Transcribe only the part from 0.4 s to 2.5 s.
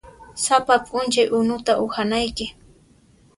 Sapa p'unchay unuta uhanayki.